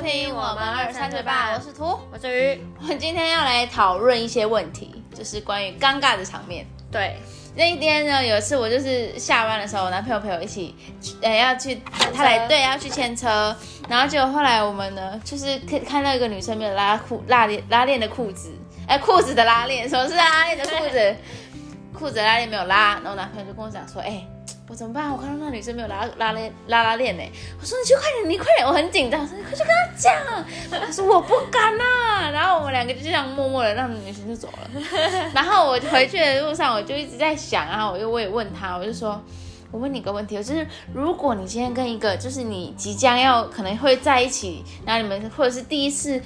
[0.00, 2.58] 收听我们二三嘴吧，我是图，我是鱼。
[2.80, 6.64] 我们今天要来讨论一些问题，就是关于尴尬的场面。
[6.90, 7.18] 对，
[7.54, 10.74] 那一天呢，有一次我就是下班的时候，我男朋友陪我一起，
[11.20, 11.82] 呃，要去
[12.14, 13.54] 他来对，要去牵车，
[13.90, 18.50] 然后结果后来我们呢，就是看看到一个女生没有拉裤拉链拉链的裤子，
[18.86, 21.16] 哎，裤子的拉链，什么是拉链的裤子？
[21.92, 24.26] 裤子的拉链没有拉，然后我男朋友就跟我讲说，哎。
[24.70, 25.10] 我怎么办？
[25.10, 27.22] 我看到那女生没有拉拉链拉拉链呢。
[27.60, 29.20] 我说你去快点，你快点，我很紧张。
[29.20, 30.80] 我说你快去跟她讲。
[30.80, 32.30] 她说我不敢呐、啊。
[32.30, 34.80] 然后我们两个就这样默默的让女生就走了。
[35.34, 39.20] 然后我回去的路上，我就一直在想啊，我就我也问她，我就说，
[39.72, 40.64] 我问你个问题，就是
[40.94, 46.22] 如果你今天跟一个就是你即将要可能会在一起，然后你们或者是第一次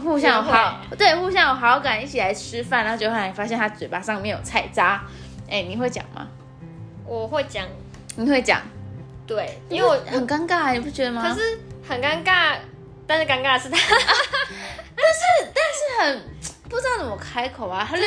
[0.00, 5.02] 互相有好对互相有好感，一起来吃饭，然后就后来发现他嘴巴上面有菜渣，
[5.50, 6.28] 哎，你会讲吗？
[7.04, 7.66] 我会讲。
[8.20, 8.60] 你会讲，
[9.28, 11.22] 对，因为我很尴尬，你不觉得吗？
[11.22, 12.56] 可是很尴尬，
[13.06, 13.78] 但是尴尬的是他，
[14.96, 16.22] 但是但是很
[16.68, 17.86] 不知道怎么开口啊。
[17.88, 18.04] 他又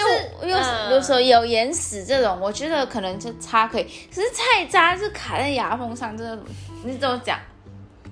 [0.47, 0.57] 又
[0.91, 6.43] 有时候有眼屎这种，我觉得可能就擦可以，可是菜渣是卡在牙缝上，这种
[6.83, 7.39] 你怎么讲？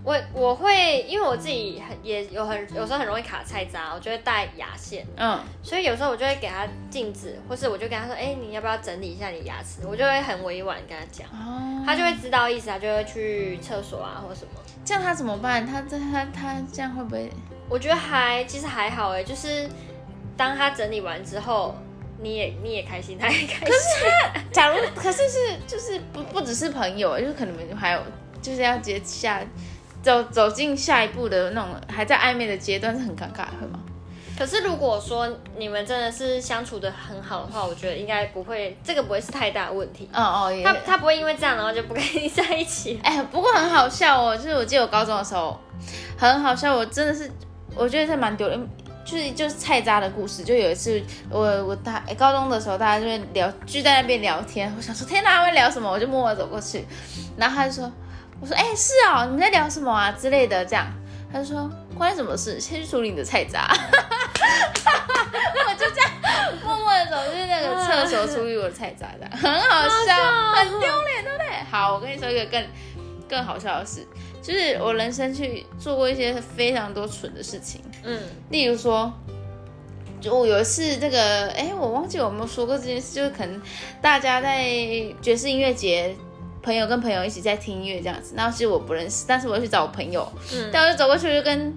[0.09, 9.85] 我我会，因为我自己很也有很有时候很容易卡菜渣，我就会带牙线，嗯，所以有时候我就会给他镜子，或是我就跟他说，哎、欸，你要不要整理一下你牙齿？
[9.87, 14.51] 我就会很委婉跟他讲，哦，他就会知道意思，他就会去厕所啊或什么。
[14.83, 15.63] 这样他怎么办？
[15.63, 17.29] 他这他他这样会不会？
[17.69, 19.69] 我觉得还其实还好哎，就是
[20.35, 21.75] 当他整理完之后，
[22.19, 23.67] 你也你也开心，他也开心。
[23.67, 23.79] 可是
[24.33, 28.01] 他假如可是是就是不不只是朋友，就是可能还有
[28.41, 29.39] 就是要接下。
[30.01, 33.79] 走走进下一步的那种还在暧昧的阶段是很尴尬，会吗？
[34.37, 40.09] 可是如果说你们真的是相处的很好的话，我觉得应该不会，这个不会是太大的问题。
[40.13, 42.97] 哦哦，他他不会因为这样然后就不跟你在一起。
[43.03, 45.59] 哎，不过很好笑哦，就是我记得我高中的时候
[46.17, 47.29] 很好笑，我真的是
[47.75, 48.69] 我觉得是蛮丢人，
[49.03, 50.41] 就是就是菜渣的故事。
[50.45, 55.91] 就有一次我我大高中的时候，大家就会聊聚在那边聊天，我想说天哪，他们聊什么？
[55.91, 56.85] 我就默默走过去，
[57.35, 57.91] 然后他就说。
[58.41, 60.87] 我说，哎、欸，是哦，你们在聊什么啊之类的，这样，
[61.31, 62.59] 他就说，关你什么事？
[62.59, 63.67] 先去处理你的菜渣。
[65.67, 66.09] 我就这样
[66.63, 71.47] 默默的走去那个厕所处理我的菜渣这样，很好笑，好很丢脸，对不对？
[71.69, 72.65] 好，我跟你说一个更
[73.29, 74.07] 更好笑的事，
[74.41, 79.13] 就是我人生去做过一些非常多蠢的事情，嗯，例如说，
[80.19, 83.61] 就我有一次这个，哎、欸，我忘记我有没有说过这件事，就是可能
[84.01, 84.65] 大家在
[85.21, 86.15] 爵士音乐节。
[86.61, 91.73] 朋友跟朋友一起在听音乐这样子，然后其实我不认识，但是我要去找我朋友，嗯，但我就走过去就跟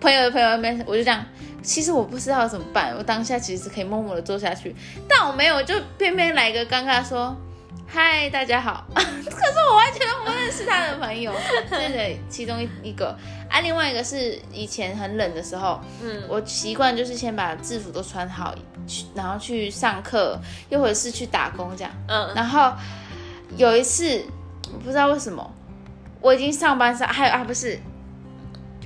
[0.00, 1.24] 朋友的朋友那边，我就这样，
[1.62, 4.74] 其实我不知道怎么办，我当下其实是可以默默的坐下去，
[5.08, 7.36] 但我没有，就偏偏来一个尴尬说，
[7.86, 11.32] 嗨，大家好， 可是我完全都不认识他的朋友，
[11.70, 13.16] 这是其中一一个，
[13.48, 18.54] 啊，另外一个是以前很冷的时候，嗯，我习惯就是先把制服都穿好，
[18.86, 20.38] 去然后去上课，
[20.68, 22.72] 又或者是去打工这样，嗯，然后。
[23.56, 24.24] 有一次，
[24.72, 25.54] 我不知道为什么，
[26.20, 27.78] 我已经上班上，还有啊，不是，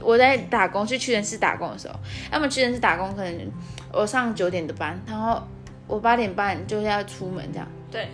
[0.01, 1.95] 我在打工去屈臣氏打工的时候，
[2.33, 3.53] 要么屈臣氏打工，可能
[3.93, 5.43] 我上九点的班，然后
[5.87, 7.69] 我八点半就要出门这样。
[7.91, 8.09] 对。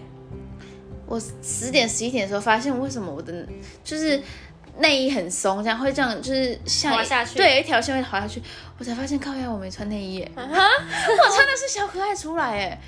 [1.07, 3.45] 我十点十一点的时候，发现为什么我的
[3.83, 4.23] 就是
[4.79, 8.41] 内衣很松，这样会这样就是像滑下去，对，有一条线会滑下去，
[8.79, 12.81] 我才发现靠呀我没穿内衣耶，啊、 我穿的是小可爱出来哎，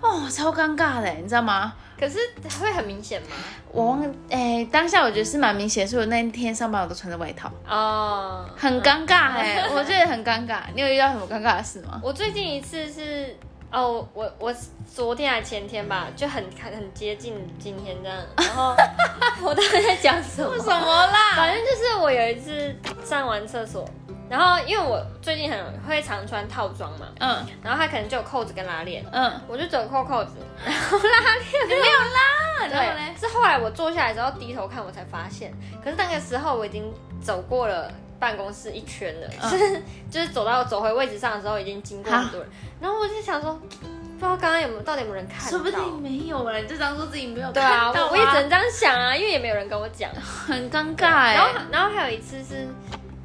[0.00, 1.74] 哦，超尴尬的，你知道吗？
[1.98, 2.18] 可是
[2.60, 3.28] 会很明显吗？
[3.72, 10.60] 我忘哎、欸，当下我觉得是蛮明显，所以我那天上班我都穿着外套哦，很尴尬哎、欸，我觉得很尴尬。
[10.74, 12.00] 你有遇到什么尴尬的事吗？
[12.02, 13.36] 我最近一次是
[13.70, 14.54] 哦，我我
[14.94, 18.74] 昨天还前天吧，就很很接近今天这样，然后
[19.42, 20.56] 我到底在讲什么？
[20.56, 21.34] 什么啦？
[21.36, 22.74] 反正就是我有一次
[23.04, 23.88] 上完厕所。
[24.28, 30.32] 然后，因为我最近很会常穿套装嘛，嗯，然后它可能就有扣子跟拉链，嗯，我就只有扣扣子，
[30.64, 35.52] 然后拉链没有拉， 对，是后来我坐下来之后低头看，我才发现。
[35.82, 36.92] 可是那个时候我已经
[37.22, 42.50] 走过了办公室一圈了， 就是就是走到走回位置上的时候，已经经过很多人。
[42.80, 45.50] 然后我就想说，不知道刚刚有没有到底有没有人看到？
[45.50, 47.92] 说不定没有了，你就当做自己没有看到。
[47.92, 51.34] 对啊，我也只能这样想啊，因为也没有人跟我讲，很尴尬哎。
[51.34, 52.66] 然后然后还有一次是。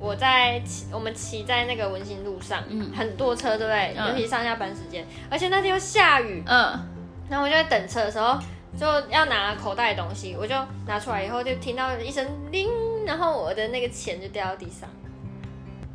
[0.02, 3.94] 我在骑，我们骑在那个文心路上，嗯，很多车，对不对？
[3.96, 6.74] 嗯、尤其上下班时间，而且那天又下雨，嗯，
[7.30, 8.40] 然后我就在等车的时候，
[8.76, 10.56] 就要拿口袋的东西，我就
[10.88, 12.68] 拿出来以后，就听到一声铃，
[13.06, 14.90] 然后我的那个钱就掉到地上，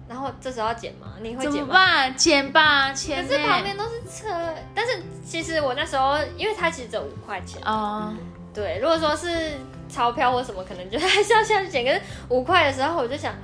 [0.08, 1.14] 然后这时候要捡吗？
[1.20, 1.58] 你会捡吗？
[1.58, 2.16] 怎么办？
[2.16, 3.26] 捡吧，钱。
[3.26, 4.28] 可是旁边都是车，
[4.72, 8.14] 但是其实我那时候，因为它其实只有五块钱，哦，
[8.54, 9.54] 对，如果说是
[9.88, 13.34] 钞票或什么，可能就还是要下去捡，可是五块的时候，我就想。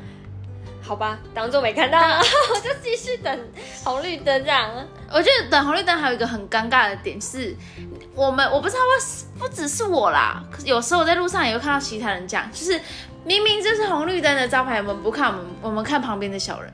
[0.82, 3.38] 好吧，当做没看到， 我就继续等
[3.84, 4.68] 红绿灯这样。
[5.10, 7.56] 我觉得等红绿灯还有一个很尴尬的点是，
[8.14, 12.80] 我们我不知道为不只是我啦，有时候我在路上也会看到其他人这样，就是
[13.24, 16.72] 明明就是红绿灯的招牌，我们不看我们，我们看旁边的小人。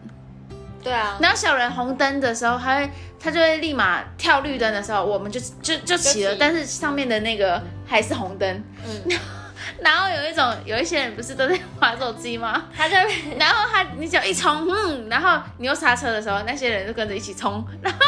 [0.83, 2.91] 对啊，然后小人红灯的时候，他会
[3.21, 8.65] 他就会立马跳绿灯的时候，我们就就就骑了，但是上面的那个还是红灯。
[8.87, 9.19] 嗯。
[9.81, 12.65] 然后有一种有一些人不是都在滑手机吗？
[12.77, 12.97] 他就
[13.39, 17.99] 然后他你只要一冲，嗯，然后你又刹车的时候，那些人就跟着一起冲，然后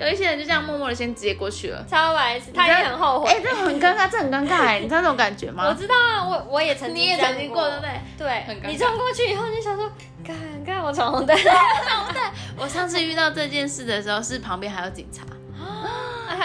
[0.00, 3.30] 有一些人就这样默默的先直接过去了，超白痴，他也很后悔。
[3.30, 5.64] 哎、欸，这很尴尬，这很尴尬哎， 你知道那种感觉吗？
[5.68, 7.90] 我知道啊，我我也曾经，你也曾经过，对不对？
[8.18, 8.68] 对，很尴尬。
[8.68, 9.90] 你冲过去以后就想说，
[10.24, 12.22] 看看我闯红灯，闯红灯。
[12.56, 15.22] 我上次遇到这件事的时候，是旁边还有警察。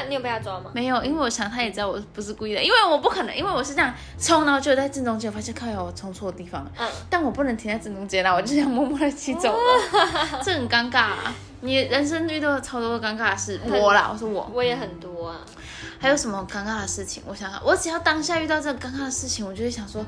[0.04, 0.72] 你有被他抓吗？
[0.74, 6.72] 没有，因为我想他也知道我不是故意的，因为我不可能，因为我是这样冲，然后就在正中间，我发现靠，我冲错地方了。
[6.78, 11.36] 嗯，但我不能停在正中间啦，我就这样默默的骑走了， 这很尴尬啊！
[11.62, 15.40] 你人生遇到超多尴尬的事，我啦，我说我，我也很多啊。
[16.00, 17.24] 还有什么尴尬的事情？
[17.26, 20.06] 我想想，我只要当下遇到这个尴尬的事情，我就会想说，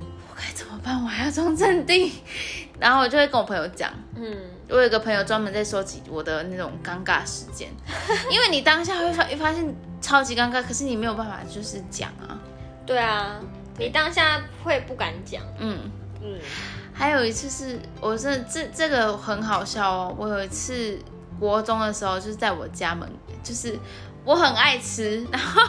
[0.00, 1.00] 我该怎么办？
[1.00, 2.10] 我还要装镇定，
[2.80, 4.36] 然后我就会跟我朋友讲，嗯。
[4.72, 7.68] 我有一个朋友专门在收集我的那种尴尬事件，
[8.32, 12.40] 因为你当下会发发现超级尴尬，可是你没有办法就是讲啊。
[12.86, 13.38] 对啊，
[13.78, 15.42] 你当下会不敢讲。
[15.58, 15.78] 嗯
[16.22, 16.38] 嗯。
[16.94, 20.16] 还有一次是，我是这这个很好笑哦。
[20.18, 20.98] 我有一次
[21.38, 23.06] 国中的时候，就是在我家门，
[23.42, 23.78] 就是
[24.24, 25.60] 我很爱吃，然后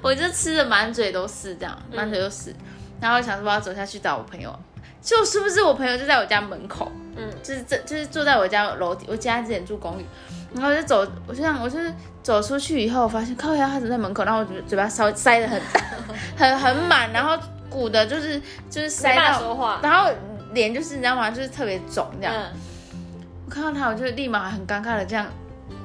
[0.00, 2.56] 我就吃的满嘴都是这样，满嘴都是，嗯、
[3.00, 4.58] 然后我想说我要走下去找我朋友。
[5.02, 10.06] 就是不是我朋友就在我家门口，嗯，就是这就是坐在我家楼梯，我家之前住公寓，
[10.54, 15.80] 然后我就走，我就这样，我就是走出去以后，我发现靠呀，他怎么在门口，然后我嘴嘴巴稍微塞的很大，
[16.38, 17.36] 很很满，然后
[17.68, 18.40] 鼓的就是
[18.70, 20.08] 就是塞到，说话然后
[20.52, 21.30] 脸就是你知道吗？
[21.30, 22.60] 就是特别肿这样，嗯、
[23.46, 25.26] 我看到他，我就立马很尴尬的这样。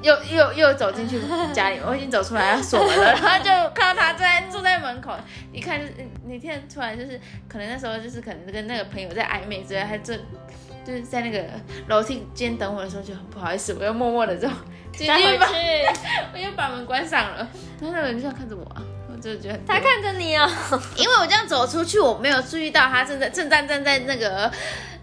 [0.01, 1.19] 又又又走进去
[1.53, 5.13] 家里，我已经走出来要锁门了， 然后就看到他在坐在门口，
[5.51, 5.93] 一看就是
[6.25, 10.19] 那天突然就是可能那时候就是可能跟那个朋友在暧昧之类，他正
[10.85, 11.43] 就是在那个
[11.87, 14.47] 楼梯间等我的时候就很不好意思，我又默默的就
[14.93, 15.37] 进去。
[15.37, 15.47] 吧，
[16.33, 17.47] 我又把门关上了，
[17.81, 18.63] 然后那个人就这样看着我，
[19.11, 20.49] 我就觉得他看着你哦，
[20.95, 24.49] 因为我这样走出去，我没有注意到他正在正站站在那个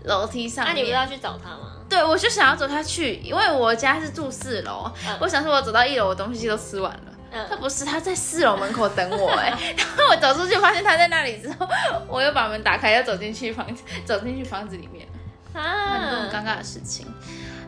[0.04, 1.72] 楼梯上，那你不是要去找他吗？
[1.88, 7.00] 对，我就想要走下去，因为我家是住四楼，嗯、我想说，我走到一楼，我东西都吃完了。
[7.30, 11.68] 嗯，他不是，他在四楼门口等我，哎， 然后我走出去，发现他在那里之后，
[12.08, 13.66] 我又把门打开，要走进去房，
[14.04, 15.06] 走进去房子里面。
[15.52, 17.06] 啊，很多尴尬的事情，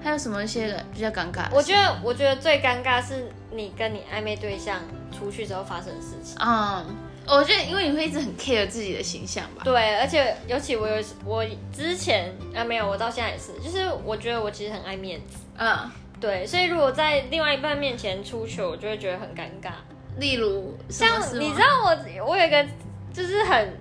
[0.02, 1.46] 还有什么一些比较尴尬？
[1.52, 4.80] 我觉得，我觉得最尴尬是你跟你暧昧对象
[5.16, 6.36] 出去之后发生的事情。
[6.40, 6.84] 嗯。
[7.28, 9.62] 我觉得，因为你会一直很 care 自己的形象吧。
[9.64, 15.38] 对，而且尤其我有我之前啊没有，我到现在也是，就是我觉得我其实很爱面子。
[15.58, 15.90] 嗯，
[16.20, 19.72] 对，所以如果在另外一半面前出糗，我就会觉得很尴尬。
[20.18, 22.64] 例如，像你知道我我有一个
[23.12, 23.76] 就是很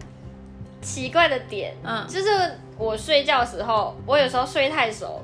[0.81, 2.29] 奇怪的点，嗯，就是
[2.77, 5.23] 我睡觉的时候，我有时候睡太熟，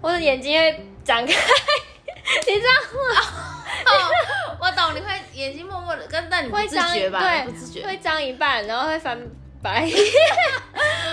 [0.00, 1.32] 我的眼睛会张开，
[2.46, 3.45] 你知道吗？
[3.86, 7.20] 哦，我懂，你会眼睛默默的，跟但你不自觉吧？
[7.20, 9.18] 对，不自觉，会张一半，然后会翻
[9.62, 9.96] 白眼，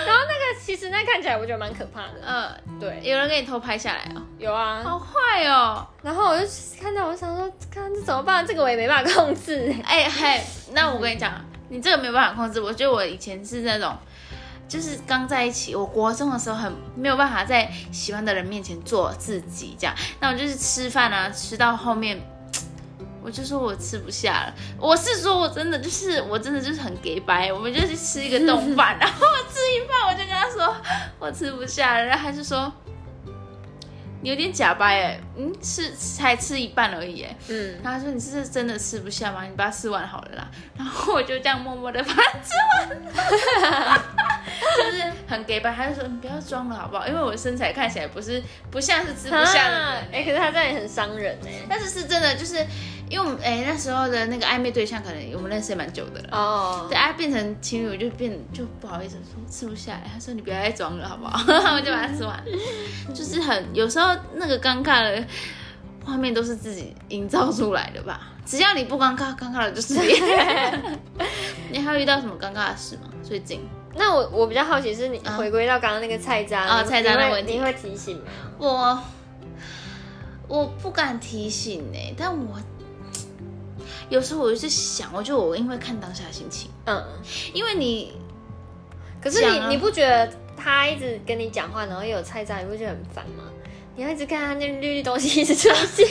[0.06, 2.20] 然后那个其实那看起来我觉得蛮可怕的。
[2.26, 4.22] 嗯，对，有人给你偷拍下来哦？
[4.38, 5.86] 有啊，好坏哦。
[6.02, 6.46] 然后我就
[6.80, 8.46] 看到，我想说，看这怎么办？
[8.46, 9.74] 这个我也没办法控制。
[9.84, 10.40] 哎嘿，
[10.72, 11.32] 那我跟你讲，
[11.68, 12.60] 你这个没办法控制。
[12.60, 13.96] 我觉得我以前是那种。
[14.66, 19.94] 就是刚在一起，我国中的时候很没有办法在喜欢的人面前做自己，这样。
[20.20, 22.18] 那我就是吃饭啊，吃到后面，
[23.24, 24.54] 我就说我吃不下了。
[24.78, 27.50] 我是说我真的就是我真的就是很给白。
[27.50, 30.76] 我们就去吃一个冻饭， 然后我吃一半，我就跟他说
[31.18, 32.70] 我吃不下了，然后他就说。
[34.20, 39.44] 你有点假掰哎，嗯，吃才吃一半而已哎，嗯，然后他说你是真的吃不下吗？
[39.44, 40.50] 你把它吃完好了啦。
[40.78, 44.02] 然后我就这样默默的把它吃完了，
[44.82, 45.70] 就是很给掰。
[45.74, 47.06] 他就说你不要装了好不好？
[47.06, 51.66] 因为我身材看起来不是不像是吃不下的人，哎，可是他这样也很伤人哎。
[51.68, 52.66] 但是是真的，就是
[53.10, 56.86] 因为我们哎那时候的那个暧昧对象，可能我们认识也蛮久的了哦。
[56.88, 60.10] 对啊，变成情侣我就变就不好意思说吃不下来。
[60.12, 61.38] 他说你不要再装了好不好？
[61.74, 62.42] 我就把它吃完，
[63.14, 64.14] 就是很有时候。
[64.36, 65.24] 那个尴尬的
[66.04, 68.20] 画面都是自己营造出来的吧？
[68.44, 70.14] 只要你不尴尬，尴尬的就是你。
[71.70, 73.02] 你还有遇到什么尴尬的事吗？
[73.22, 73.60] 最近？
[73.96, 78.24] 那我我比较好奇是你回归到刚刚那个菜渣啊，菜渣的问题，你会提醒吗？
[78.58, 79.00] 我
[80.48, 82.58] 我不敢提醒呢、欸，但我
[84.14, 87.04] 有时候我就是想，我就我因为看当下心情，嗯，
[87.52, 88.12] 因为你，
[89.20, 90.32] 可是你你不觉得？
[90.56, 93.42] 他一直跟你讲话，然后又有菜渣，你会觉得很烦吗？
[93.96, 96.06] 你要一直看他那绿绿东西一直出现，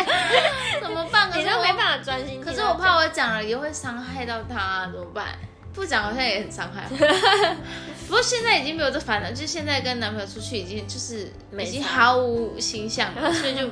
[0.80, 1.28] 怎么办？
[1.38, 2.40] 你都没办法专心。
[2.40, 5.38] 可是我怕我讲了也会伤害到他，怎么办？
[5.74, 6.88] 不讲好像也很伤害。
[8.08, 13.68] 不过现在已经没有这烦恼，就现在跟男朋友出去已经就是已经毫无形象了，所以就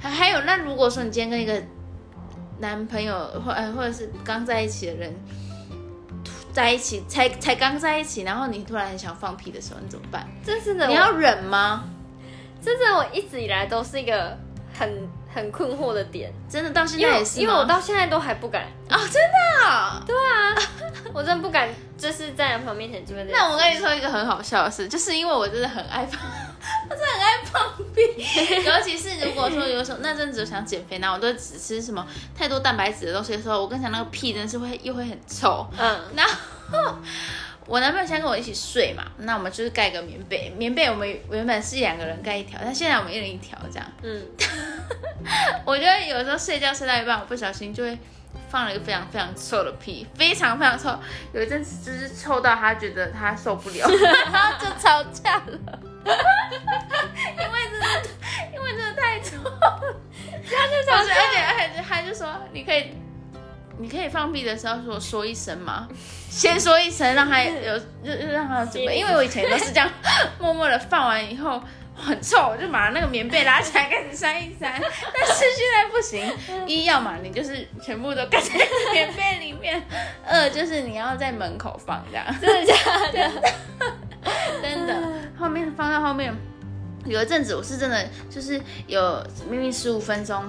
[0.00, 1.62] 还还有那如果说你今天跟一个
[2.60, 3.14] 男朋友
[3.44, 5.14] 或或者是刚在一起的人
[6.52, 10.26] 在一起，才才刚在一起，然后你突然很想放屁的时候，你怎么办？
[10.44, 11.84] 真是的，你要忍吗？
[12.62, 14.36] 这是我一直以来都是一个
[14.78, 20.54] 很很困惑的点，真的到现在也是，因为我到现在都还不敢哦，真的、哦，对啊，
[21.14, 23.24] 我真的不敢，就是在男朋友面前做这。
[23.32, 26.20] 那我跟你说一个很好笑的事，就是因为我真的很爱放，
[26.90, 28.02] 我真的很爱放屁，
[28.66, 32.06] 尤其是如果说有时候那阵子想减肥，然后我都只吃什么
[32.36, 36.98] 太多蛋白质的东西的时候，我跟你讲那个屁真的是会又会很臭，嗯，然后。
[37.66, 43.86] 我男朋友先跟我一起睡嘛，那我们就是盖个棉被，棉被我们原本是两个人盖一条，但现在我们一人一条这样。
[44.02, 44.26] 嗯，
[45.64, 47.96] 我觉得有时候睡觉睡到一半，我不小心就会
[48.48, 50.98] 放了一个非常非常臭的屁，非常非常臭。
[51.32, 53.86] 有一阵子就是臭到他觉得他受不了，
[54.32, 55.78] 然后就吵架了。
[57.38, 57.86] 因为真的，
[58.54, 62.94] 因为真的太臭，他就吵架，而且而且他就说你可以。
[63.78, 65.88] 你可以放屁的时候说说一声吗？
[66.28, 68.94] 先说一声，让他有就就让他准备。
[68.98, 69.90] 因为我以前都是这样，
[70.38, 71.62] 默默的放完以后
[71.94, 74.74] 很臭，我就把那个棉被拉起来开始扇一扇。
[74.78, 76.30] 但是现在不行，
[76.68, 78.50] 一要嘛你就是全部都盖在
[78.92, 79.82] 棉被里面，
[80.28, 82.26] 二就是你要在门口放这样。
[82.38, 82.74] 真的假
[83.12, 83.30] 的？
[85.76, 86.34] 放到后面，
[87.04, 90.44] 有一阵子我是真的就是有明明十五分钟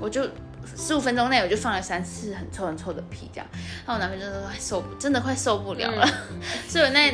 [0.00, 0.28] 我就。
[0.76, 3.46] 十五分钟内我就放了三次很臭很臭的屁，这样，
[3.84, 7.10] 然后我男朋友就说快受不，真的快受不了了，嗯、 所以我那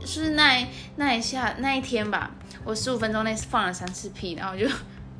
[0.00, 2.32] 就是那那一下那一天吧，
[2.64, 4.68] 我十五分钟内放了三次屁，然后我就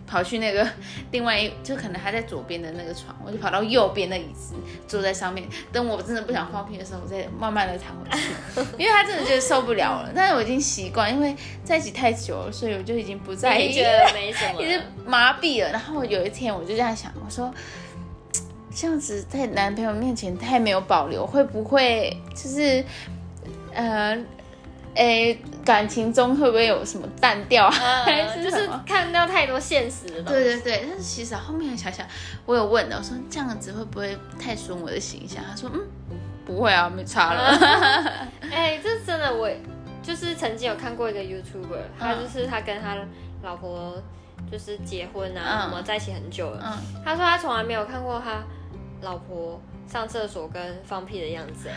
[0.08, 0.66] 跑去那个
[1.12, 4.54] 另外一，就可能他在左边的那个床，我就跑到右边的椅子
[4.86, 15.70] 坐在上面，等我真的不想放屁的时候，我再慢慢的躺回去， 因为他真的觉得受不了了，但是我已经习惯，因为在一起太久了，所以我就已经不在意，觉得没什么， 已经麻痹了。
[15.70, 17.52] 然后有一天我就这样想，我说
[18.74, 22.84] 这样子在男朋友面前太没有保留，会不会就是
[23.74, 24.18] 呃？
[24.98, 27.70] 哎，感情中会不会有什么淡掉？
[27.70, 30.42] 还是就是看到太多现实的东西。
[30.42, 32.04] 对对对，但是其实后面想想，
[32.44, 35.42] 我有问的，我说这样子会不会太损我的形象？
[35.48, 35.80] 他说嗯，
[36.44, 37.56] 不会啊，没差了。
[38.50, 39.48] 哎，这真的，我
[40.02, 42.96] 就是曾经有看过一个 YouTuber，他就是他跟他
[43.42, 44.02] 老婆
[44.50, 46.60] 就是结婚啊，什么在一起很久了。
[46.64, 48.42] 嗯，他说他从来没有看过他
[49.02, 51.68] 老婆上厕所跟放屁的样子。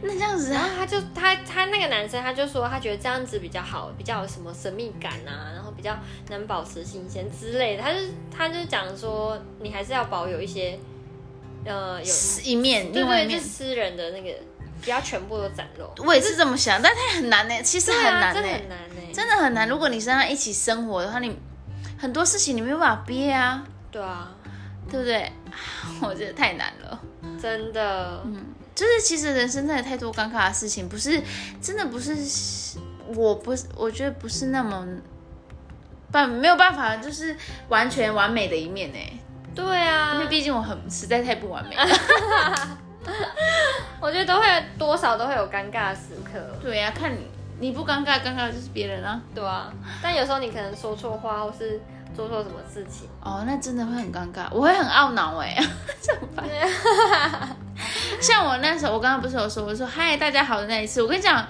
[0.00, 5.98] 那这样子，然后他就他他那个男生他就说他觉得这样子比较好，比较有什么神秘感啊，然后比较
[6.30, 7.82] 能保持新鲜之类的。
[7.82, 7.98] 他就
[8.30, 10.78] 他就讲说，你还是要保有一些
[11.64, 14.38] 呃有一面，对对，就私人的那个
[14.80, 15.90] 不要全部都展露。
[16.06, 19.68] 我也是这么想，但他很难呢，其实很难呢，很难呢，真的很难。
[19.68, 21.36] 如果你跟他一起生活的话，你
[21.98, 23.64] 很多事情你没有办法憋啊。
[23.90, 24.30] 对啊，
[24.90, 25.30] 对不对？
[26.02, 27.00] 我觉得太难了，
[27.40, 28.46] 真的，嗯。
[28.74, 31.20] 就是其实人生真的太多尴尬的事情，不是
[31.60, 32.14] 真的不是，
[33.16, 34.86] 我不是我觉得不是那么
[36.12, 37.36] 办没有办法，就是
[37.68, 38.98] 完全完美的一面呢。
[39.52, 41.84] 对啊，因为毕竟我很实在太不完美了。
[44.00, 44.46] 我觉得都会
[44.78, 46.38] 多少都会有尴尬的时刻。
[46.62, 47.26] 对呀、啊，看你
[47.58, 49.20] 你不尴尬，尴尬的就是别人啊。
[49.34, 51.80] 对啊，但有时候你可能说错话，或是。
[52.18, 55.56] 做错什么事情哦，那真的会很尴尬，我会很懊恼哎，
[56.00, 56.44] 怎么办？
[58.20, 61.46] 像我那时候，我刚刚不是有说，我说嗨，大家好的那一次，我跟你讲，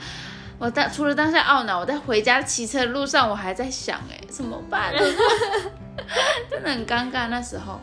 [0.58, 4.92] 我当除了当下懊恼，我在回家骑车的路上，我还在想哎，怎么办？
[6.50, 7.80] 真的很尴尬那时候，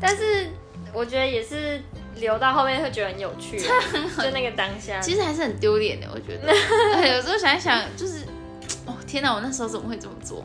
[0.00, 0.48] 但是
[0.92, 1.82] 我觉得也是
[2.14, 3.58] 留到后面会觉得很有趣，
[4.16, 6.54] 就那个当下，其实还是很丢脸的，我觉得，
[7.16, 8.24] 有时候想一想，就是
[8.86, 10.44] 哦天哪，我那时候怎么会这么做？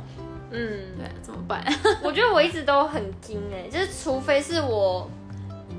[0.55, 1.63] 嗯，对，怎么办？
[2.01, 5.09] 我觉得我一直都很惊哎，就是除非是我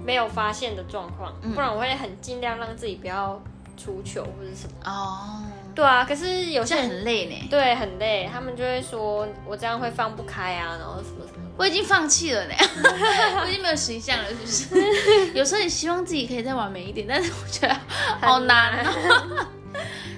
[0.05, 3.43] 没有发现的状况，嗯、不然我会很尽量让自己不要
[3.77, 4.73] 出糗或者什么。
[4.85, 5.43] 哦，
[5.75, 11.45] 对啊，可是有些人很累呢，对，很累，他们就会说我这样会放不开啊，然后什么什么。
[11.59, 12.55] 我已经放弃了呢，
[13.41, 15.33] 我已经没有形象了，是不是？
[15.33, 17.75] 有时候你希望自己可以再完美一点，但是我觉得
[18.21, 18.93] 好难啊。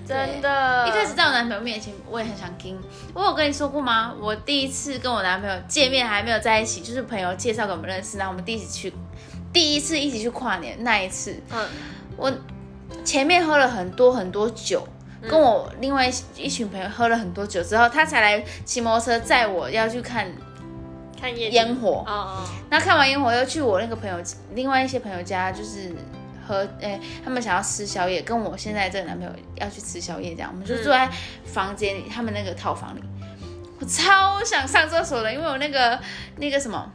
[0.08, 2.80] 真的，一开始在我男朋友面前，我也很想听。
[3.12, 4.14] 我有跟你说过吗？
[4.18, 8.90] 我第一次跟我男朋友见面还没有在一起，就是朋友介绍给我们认识，然后我们第一次去，
[9.52, 11.62] 第一次一起去跨年那一次，嗯，
[12.16, 12.32] 我
[13.04, 14.88] 前面喝了很多很多酒，
[15.28, 20.26] 跟我另外一一群朋友喝了很多酒之后，他才来骑摩托车载我要去看
[21.20, 22.02] 看烟烟火。
[22.06, 22.48] 哦哦。
[22.70, 24.16] 那看完烟火又去我那个朋友
[24.54, 25.94] 另外一些朋友家，就是
[26.48, 31.06] 喝诶、欸，他们想要吃宵夜，跟我现在这个男朋友要去吃宵夜，这样我们就坐在
[31.44, 33.02] 房间里，他们那个套房里。
[33.78, 36.00] 我超想上厕所的，因为我那个
[36.38, 36.90] 那个什么。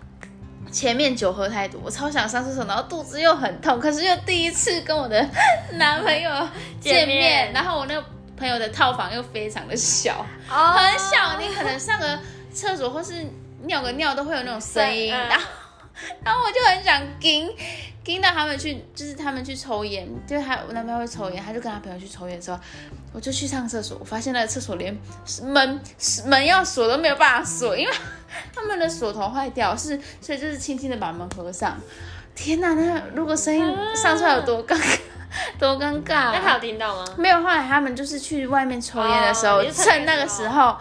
[0.72, 5.24] 前面酒喝太多，我超想上厕所，然后肚子又很痛，可是又第一次跟我的
[5.78, 6.32] 男朋友
[6.80, 8.04] 见面，见面然后我那个
[8.36, 12.18] 朋友的套房又非常的小，哦、很小，你可能上个
[12.52, 13.24] 厕所或是
[13.66, 15.46] 尿个尿都会有那种声音，然后
[16.26, 17.48] 然后我就很想跟
[18.04, 22.60] 跟到他们去，就是他们去抽烟，就是他我男朋友会抽烟，他就跟他朋友去抽烟的时候，
[23.14, 24.96] 我就去上厕所，我发现那个厕所连
[25.44, 25.80] 门
[26.26, 27.94] 门要锁都没有办法锁，因为。
[28.52, 31.80] 他们的锁头坏掉，是 所以就是轻轻的把门合上。
[32.34, 33.64] 天哪，那如果声音
[33.96, 34.98] 上出来有多尴尬，
[35.60, 36.32] 多尴尬、啊！
[36.34, 37.06] 那他有听到吗？
[37.16, 37.40] 没有。
[37.44, 40.76] 后来他们就是去外面抽烟的时候，哦、趁那个时候，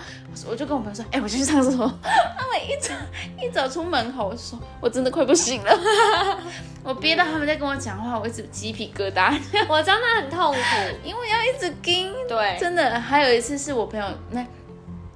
[0.48, 1.86] 我就跟我朋友说：“哎、欸，我就去上厕所。
[2.02, 2.92] ”他们一走
[3.40, 5.78] 一走出门口，我就说：“我真的快不行了。
[6.82, 9.38] ”我憋到他们在跟我讲话，我一直鸡皮疙瘩。
[9.68, 10.58] 我真的很痛苦，
[11.04, 12.12] 因为要一直盯。
[12.28, 12.98] 对，真的。
[13.00, 14.44] 还有一次是我朋友那，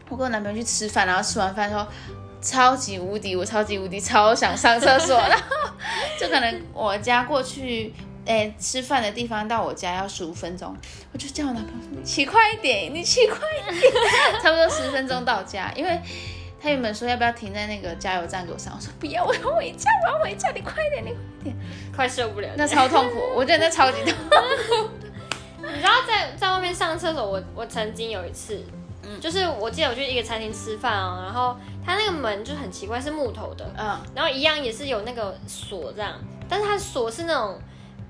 [0.09, 1.87] 我跟我男朋友去吃饭，然后吃完饭说。
[2.39, 5.71] 超级无敌，我超级无敌，超想上厕所，然后
[6.21, 7.93] 就可能我家过去，
[8.27, 10.77] 哎，吃饭的地方到我家要十五分钟，
[11.13, 13.93] 我就叫我男朋友说：“你骑快一点，你骑快一点，
[14.43, 16.01] 差不多十分钟到家。”因为
[16.61, 21.57] 他原本说要不要停在那个加油站给我上，我说不要，我要回家，我要回家，你快点，你快点，
[21.95, 24.91] 快受不了，那超痛苦，我觉得那超级痛苦。
[25.63, 28.63] 你知道在在外面上厕所，我我曾经有一次。
[29.21, 36.19] 就是我记得我去一个餐厅吃饭哦，然后它那个门就很奇怪，是木头的，嗯，然后一样也是有那个锁这样，
[36.49, 37.57] 但是它锁是那种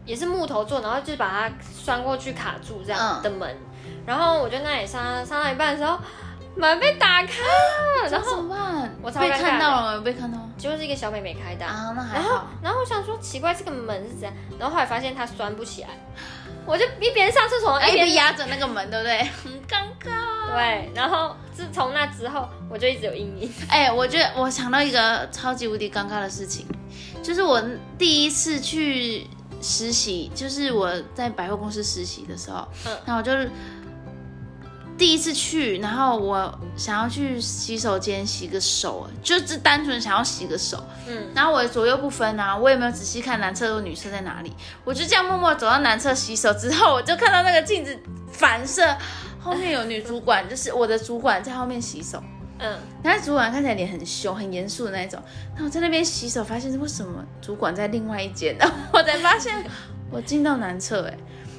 [0.07, 1.53] 也是木头做，然后就把它
[1.85, 3.55] 拴过去卡住这样的门，
[4.07, 5.99] 然后我就那里上上到一半的时候，
[6.57, 7.43] 门被打开
[8.05, 8.97] 了，然后怎么办？
[9.03, 12.29] 我才被看到了，被看到，就是一个小妹妹开的啊，那还好。
[12.29, 14.33] 然后然后我想说奇怪，这个门是怎样？
[14.59, 15.89] 然后后来发现它拴不起来，
[16.65, 19.19] 我就一边上厕所一边压着那个门，对不对？
[19.45, 20.55] 很尴尬。
[20.55, 23.53] 对，然后自从那之后，我就一直有阴影。
[23.69, 26.65] 哎、欸，我觉得我想到一个超级无敌尴尬的事情，
[27.23, 27.61] 就是我
[27.99, 29.27] 第一次去
[29.63, 33.51] 实习，就是我在百货公司实习的时候，嗯，那我就是
[34.99, 44.53] 第一次去，然后我想要去洗手间洗个手，就是单纯想要洗个手，嗯，然后我左右不分啊，我也没有仔细看男厕和女厕在哪里，
[44.85, 47.99] 我就这样默默走到男厕洗手之后，我就看到那个镜子
[48.33, 48.97] 反射。
[49.39, 52.21] 后面有女主管，就是我的主管在后面洗手。
[52.59, 55.21] 嗯，然后主管看起来脸很凶、很严肃的那一种。
[55.51, 58.57] 然后我在那边洗手，发现是为什么主管在另外一间？
[58.59, 59.65] 然后我才发现
[60.11, 61.17] 我进到男厕哎。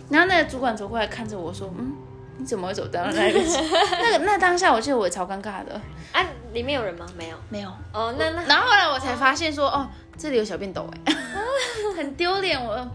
[0.09, 1.93] 然后那个主管走过来看着我说：“嗯，
[2.37, 3.33] 你怎么会走到那里？”
[4.01, 5.79] 那个那当下，我记得我也超尴尬的。
[6.13, 7.05] 啊，里面有人吗？
[7.17, 7.69] 没有，没有。
[7.91, 8.43] 哦，那那。
[8.45, 11.13] 然后后来我才发现说，哦，这里有小便斗哎，
[11.97, 12.87] 很丢脸我。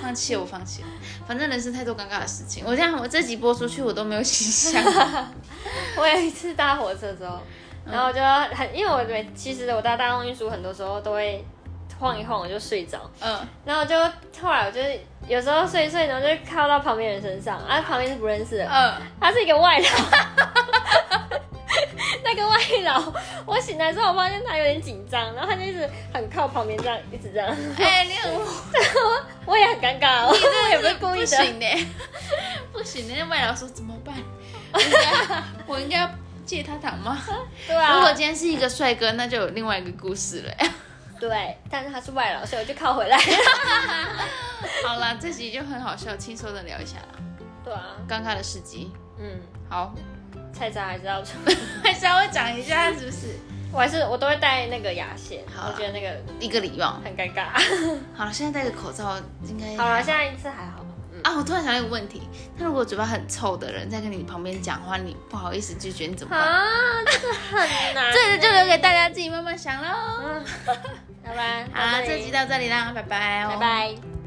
[0.00, 0.88] 放弃了，我放弃了。
[1.26, 2.64] 反正人生太多尴尬的事情。
[2.66, 4.82] 我这样，我这集播出去，我都没有形象。
[6.00, 7.40] 我有一次搭火车之后，
[7.84, 8.20] 然后我就
[8.56, 11.44] 很，因为我每其实我搭大众运输很多时候都会
[11.98, 12.98] 晃一晃，我就睡着。
[13.20, 13.38] 嗯。
[13.64, 13.98] 然后就
[14.40, 14.80] 后来我就
[15.26, 18.68] 有时候睡一睡，然后就靠到旁边人身上，啊，旁边是不认识的。
[18.70, 18.94] 嗯。
[19.20, 19.84] 他是一个外劳。
[22.24, 23.12] 那个外劳，
[23.46, 27.48] 我醒来之后，我发现他有点紧张，然后他就一直很靠旁边这样，一直这样。
[27.78, 28.30] 哎、欸，你很，
[29.46, 31.24] 我也很尴尬，我也不是故意的。
[31.24, 31.86] 不行的，
[32.72, 33.14] 不行的。
[33.16, 34.14] 那外劳说怎么办？
[35.66, 36.10] 我应该，要
[36.44, 37.18] 借他糖吗？
[37.66, 37.94] 对啊。
[37.94, 40.52] 如果今天是一个帅哥，那就有另外一个故事了。
[41.20, 43.18] 对，但是他是外劳，所以我就靠回来。
[44.86, 47.18] 好了，这集就很好笑，轻松的聊一下了。
[47.64, 47.96] 对啊。
[48.08, 48.92] 尴尬的事迹。
[49.18, 49.94] 嗯，好。
[50.50, 51.22] 菜渣还是要
[51.84, 53.38] 还是要会讲一下，是不是？
[53.70, 57.50] 我还是我都会带那个牙线，好，我觉得那个一个礼貌很尴尬。
[58.14, 60.77] 好了，现在戴个口罩应该好了，现在一次还好。
[61.28, 62.22] 啊，我突然想到一个问题，
[62.56, 66.40] 那如果嘴巴很臭的人在跟你旁边讲话，你不好意思拒绝，你怎么办？
[66.40, 68.10] 啊，这个很难。
[68.16, 69.88] 这个就留给大家自己慢慢想喽。
[70.24, 70.44] 嗯
[71.24, 71.68] 拜拜。
[71.74, 73.46] 好， 这集到这里啦，拜拜。
[73.50, 74.17] 拜拜。